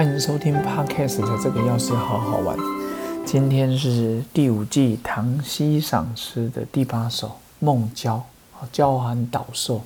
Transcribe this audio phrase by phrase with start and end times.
[0.00, 2.56] 欢迎收听 Podcast 的这个钥匙好好玩。
[3.26, 8.24] 今天是第五季《唐诗赏诗》的第八首《孟郊》，
[8.72, 9.82] 娇寒岛瘦，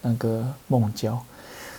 [0.00, 1.22] 那个孟郊。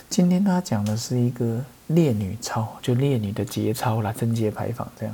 [0.08, 1.58] 今天他讲的是一个
[1.88, 5.12] 烈女操，就烈女的节操啦，贞节牌坊这样。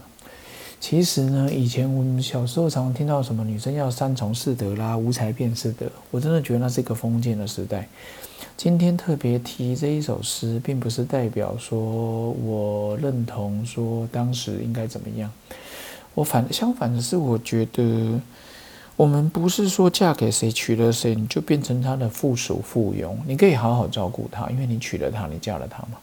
[0.79, 7.89] 其实呢，以前我们小时候常常听到什么女生要三从四德啦，无才便是德，我真的觉得那是一个封建的时代。
[8.59, 15.31] 今天特别提这一首诗，并不是代表说我认同说当时应该怎么样。
[16.13, 18.21] 我反相反的是，我觉得
[18.97, 23.15] 我们不是说嫁给谁娶了谁，你就变成他的附属附庸。
[23.29, 25.97] 你可以好好照顾他，因为你娶了他，你嫁了他嘛。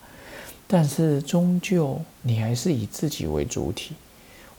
[0.66, 3.96] 但是终究你还是以自己为主体。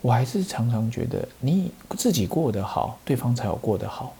[0.02, 4.14] 我还是常常觉得，你自己过得好，对方才有过得好。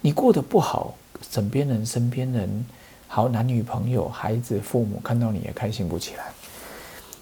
[0.00, 0.94] 你过得不好，
[1.30, 2.64] 枕边人、身边人。
[3.10, 6.24] 好，男女朋友、孩子、父母看到你也开心不起来，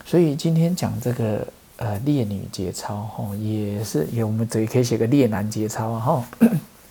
[0.05, 6.25] 所以今天讲这个呃烈女节操哈，也是也我们这里可以写个烈男节操啊哈，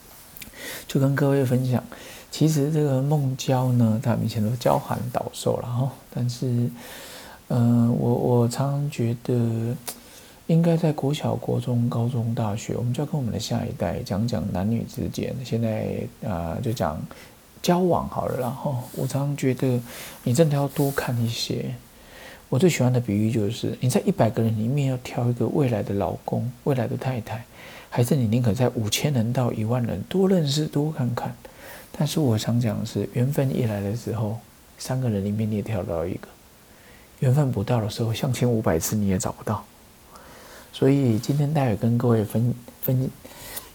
[0.88, 1.84] 就跟各位分享，
[2.32, 6.70] 其实这个孟郊呢，他以前都娇寒岛瘦了哈，但是
[7.50, 9.76] 嗯，我我常常觉得，
[10.48, 16.98] 应该在国小、国中、高中、大学，我们就要跟我们的下一代讲讲男女之间，现在啊就讲。
[17.66, 19.82] 交往好了，然后我常常觉得
[20.24, 21.74] 你真的要多看一些。
[22.48, 27.44] 我最喜欢的比喻就是，你在一百个人里面要挑一个未来的老公、未来的太太，
[27.90, 31.36] 还是你宁可在五千人到一万人多认识多看看。
[31.92, 34.38] 但是我常讲的是，缘分一来的时候，
[34.78, 36.28] 三个人里面你也挑到一个；
[37.22, 39.66] 缘分不到的时候，相亲五百次你也找不到。
[40.72, 43.10] 所以今天待会跟各位分分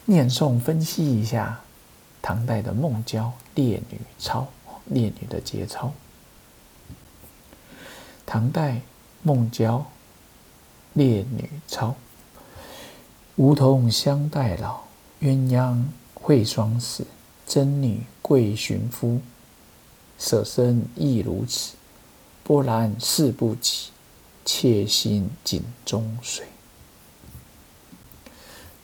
[0.05, 1.59] 念诵分析一下。
[2.21, 4.47] 唐代的孟郊烈女操，
[4.85, 5.91] 烈女的节操。
[8.25, 8.81] 唐代
[9.23, 9.85] 孟郊
[10.93, 11.95] 烈女操，
[13.35, 14.81] 梧桐相待老，
[15.21, 17.05] 鸳鸯会双死。
[17.47, 19.19] 贞女贵寻夫，
[20.17, 21.75] 舍身亦如此。
[22.43, 23.91] 波澜誓不起，
[24.45, 26.50] 妾心井中水。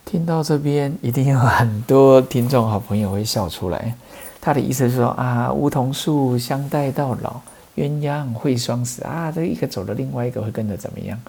[0.07, 3.93] 听到这边，一定有很多听众好朋友会笑出来。
[4.39, 7.41] 他的意思是说啊，梧桐树相待到老，
[7.75, 11.19] 鸳鸯会双死啊，这一个走了，另外一个会跟着怎么样？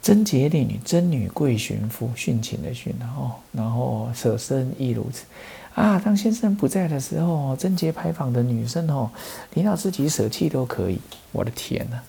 [0.00, 5.26] 贞洁烈女，贞女贵寻夫，殉情的殉，然后然后舍身亦如此
[5.74, 6.00] 啊。
[6.02, 9.10] 当先生不在的时候，贞洁牌坊的女生哦，
[9.52, 10.98] 连要自己舍弃都可以。
[11.32, 12.00] 我的天哪，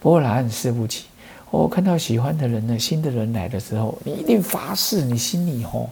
[0.00, 1.04] 波澜是不起。
[1.50, 5.88] 我看到喜欢的人呢，新的人来的时候，你一定发誓，你心里吼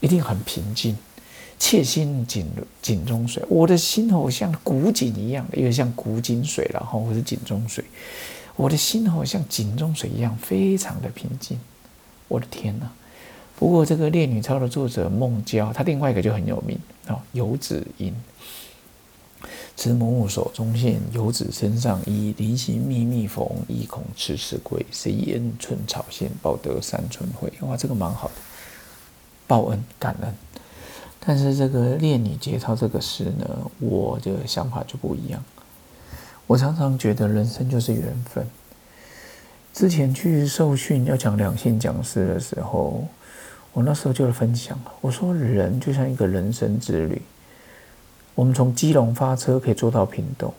[0.00, 0.96] 一定很平静，
[1.58, 2.46] 切心井
[2.80, 3.42] 井中水。
[3.48, 7.84] 我的心吼像古井一样，因为像古井水了哈，或是井中水。
[8.56, 11.58] 我的心吼像井中水一样，非常的平静。
[12.28, 12.86] 我的天哪！
[13.58, 18.14] 不过这个《烈女操》的作者孟郊，他另外一个就很有名啊，游子吟。
[19.78, 22.34] 慈母手中线，游子身上衣。
[22.36, 24.84] 临行密密缝，意恐迟迟归。
[24.90, 27.48] 谁言寸草心，报得三春晖？
[27.60, 28.34] 哇，这个蛮好的，
[29.46, 30.34] 报恩感恩。
[31.20, 35.40] 但是这个《恋女节操》这个诗呢，我的想法就不一样。
[36.48, 38.44] 我常常觉得人生就是缘分。
[39.72, 43.06] 之前去受训要讲两性讲师的时候，
[43.72, 47.22] 我那时候就分享了，我说人就像一个人生之旅。
[48.38, 50.54] 我们从基隆发车可以坐到屏东，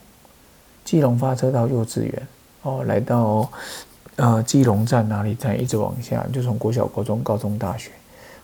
[0.84, 2.28] 基隆发车到幼稚园，
[2.64, 3.50] 哦，来到
[4.18, 7.92] 呃基隆站哪里站，一直往下，就从国小、国中、高中、大学。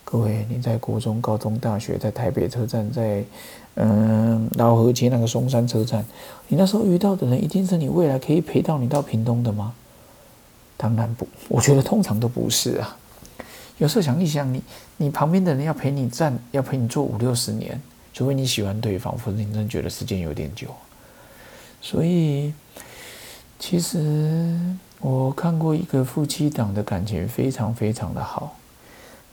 [0.05, 3.25] 各位，你在国中、高中、大学，在台北车站，在
[3.73, 6.05] 嗯老河街那个松山车站，
[6.47, 9.73] 你那时候遇到的人，一定是你未来可以陪到你到屏东的吗？
[10.77, 12.95] 当然不，我觉得通常都不是啊。
[13.79, 14.63] 有时候想一想，你
[14.95, 17.81] 你旁边的人要陪你站，要陪你坐五六十年。
[18.15, 20.67] 除非你喜欢对方，否则你真觉得时间有点久。
[21.81, 22.53] 所以，
[23.59, 24.57] 其实
[25.01, 28.55] 我看过一个夫妻档的感情非常非常的好，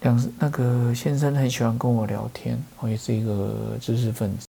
[0.00, 4.48] 两那个先生很喜欢跟我聊天，我也是一个知识分子，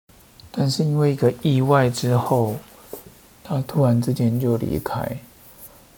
[0.53, 2.55] 但是因为一个意外之后，
[3.43, 5.05] 他突然之间就离开。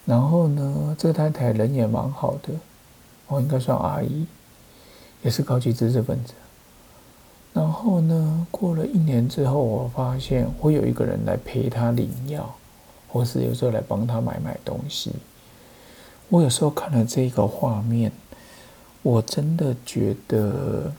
[0.06, 2.48] 然后呢，这太太人也蛮好的，
[3.28, 4.26] 我应该算阿姨，
[5.22, 6.32] 也是高级知识分子。
[7.52, 8.46] 然后呢？
[8.50, 12.54] 过了一年之后，我发现会有一个人来陪他领药，
[13.08, 15.12] 或是有时候来帮他买买东西。
[16.28, 18.10] 我有时候看了这个画面，
[19.02, 20.90] 我真的觉得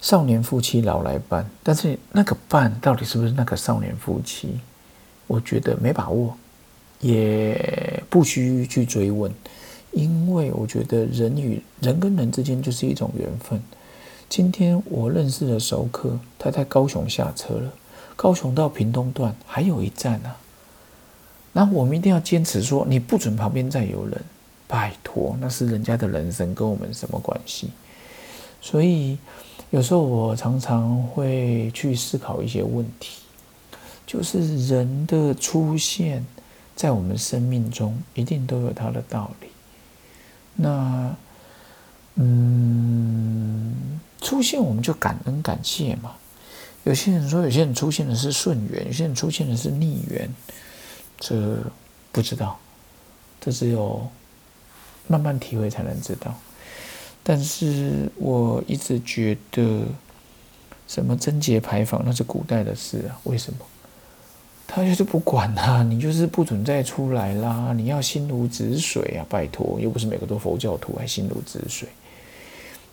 [0.00, 4.60] 少年夫妻老来伴，但是那个伴到底是不是那个少年夫妻？
[5.26, 6.36] 我觉得没把握，
[7.00, 9.32] 也不需去追问，
[9.90, 13.60] 因为我觉得人与人跟人之间就是一种缘分。
[14.28, 17.72] 今天我认识的熟客，他在高雄下车了，
[18.16, 20.36] 高雄到屏东段还有一站啊。
[21.52, 24.20] 那我们一定要坚持说，你不准旁边再有人，
[24.66, 27.70] 拜托，那是人家的人生，跟我们什么关系？
[28.60, 29.16] 所以
[29.70, 33.18] 有时候我常常会去思考一些问题，
[34.06, 36.24] 就是人的出现
[36.74, 39.48] 在我们生命中，一定都有它的道理。
[40.56, 41.14] 那，
[42.16, 42.43] 嗯，
[44.24, 46.16] 出现我们就感恩感谢嘛。
[46.82, 50.28] 有些人说，有些人出现的是顺缘，有些人出现的是逆缘。
[51.20, 51.58] 这
[52.10, 52.58] 不知道，
[53.40, 54.06] 这只有
[55.06, 56.34] 慢慢体会才能知道。
[57.22, 59.82] 但是我一直觉得，
[60.88, 63.20] 什么贞节牌坊那是古代的事啊？
[63.24, 63.60] 为什么？
[64.66, 67.72] 他就是不管他，你就是不准再出来啦！
[67.76, 69.24] 你要心如止水啊！
[69.28, 71.88] 拜托，又不是每个都佛教徒，还心如止水。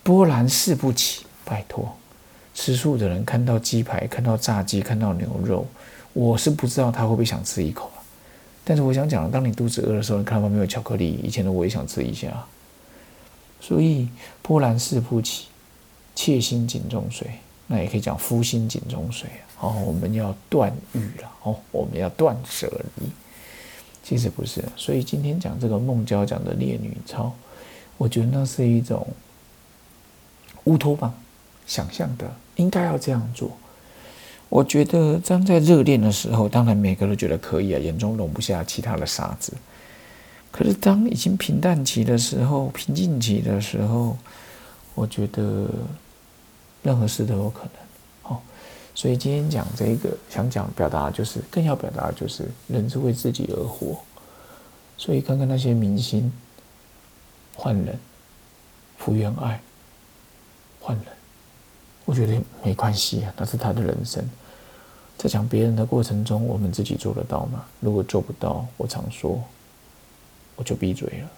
[0.04, 1.96] 波澜誓不起，拜托。
[2.54, 5.66] 吃素的人看到鸡排，看到炸鸡，看到牛肉，
[6.14, 7.90] 我是不知道他会不会想吃一口。
[8.64, 12.46] 但是我想讲，当你肚子饿的时候，你看到旁边有巧克力，以前的我也想吃一下。
[13.60, 14.10] 所以
[14.42, 15.48] 波澜誓不起，
[16.16, 17.28] 切心井中水，
[17.68, 23.10] 那也可以讲夫心井中水哦，我们要断欲了哦，我们要断舍离。
[24.04, 27.26] 其实不是，所以今天讲这个孟郊讲的《烈女操》，
[27.98, 29.08] 我觉得那是一种
[30.66, 31.14] 乌托邦
[31.66, 33.52] 想象的，应该要这样做。
[34.50, 39.54] 我觉得站在热恋的时候，当然每个都觉得可以啊，眼中容不下其他的沙子。
[40.52, 44.18] 可是当已经平淡期的时候，平静期的时候，
[44.94, 45.70] 我觉得
[46.84, 47.72] 任何事都有可能。
[48.24, 48.44] 好，
[48.94, 53.98] 所以今天讲这个，想讲表达就是，更要表达就是，人是为自己而活。
[54.98, 56.30] 所以看看那些明星，
[57.56, 57.98] 换人，
[58.98, 59.62] 福原爱，
[60.82, 61.06] 换人。
[62.04, 64.28] 我觉得没关系啊，那是他的人生。
[65.18, 67.64] 在讲别人的过程中，我们自己做得到吗？
[67.80, 69.40] 如果做不到，我常说，
[70.56, 71.30] 我就闭嘴了，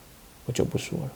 [0.46, 1.12] 我就不说了。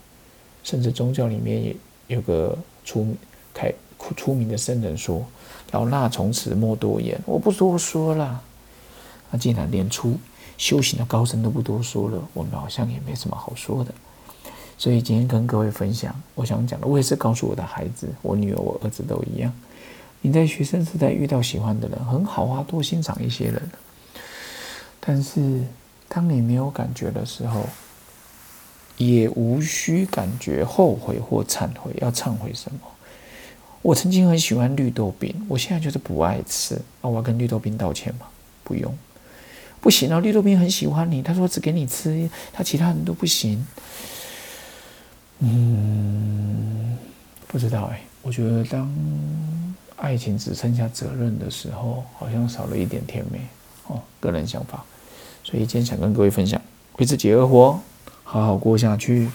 [0.63, 1.75] 甚至宗教里面也
[2.07, 3.15] 有个出
[3.53, 3.73] 开
[4.17, 5.25] 出名的圣人说
[5.71, 8.43] ：“老衲从此莫多言，我不多说了。”
[9.31, 10.17] 那既然连出
[10.57, 13.93] 修行的高僧都不多说了，我们好像也没什么好说的。
[14.77, 19.51] 所以今天跟各位分享，我想讲的，我也是告诉我的孩子，我女儿、我儿子都一样。
[20.21, 23.61] 你在学生时代遇到喜欢的人很好啊，多欣赏一些人。
[24.99, 25.61] 但是
[26.07, 27.67] 当你没有感觉的时候，
[28.97, 31.91] 也无需感觉后悔或忏悔。
[32.01, 32.79] 要忏悔什么？
[33.81, 36.75] 我曾经很喜欢绿豆饼，我现在就是不爱吃。
[37.01, 38.27] 啊，我要跟绿豆饼道歉吗？
[38.63, 38.95] 不用，
[39.79, 40.19] 不行啊！
[40.19, 43.65] 绿豆饼很喜欢你，他说只给你吃，他其他人都不行。
[45.39, 46.97] 嗯，
[47.47, 48.01] 不知道哎。
[48.23, 48.91] 我觉得当
[49.95, 53.39] 爱情只剩下责任的时候，好像少了一点甜美
[53.87, 54.01] 哦。
[54.19, 54.83] 个人想法，
[55.43, 56.61] 所以今天想跟各位分享，
[56.97, 57.79] 为自己而活，
[58.23, 59.29] 好好过下去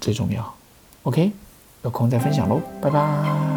[0.00, 0.54] 最重要。
[1.02, 1.30] OK，
[1.82, 3.47] 有空再分享喽，拜拜。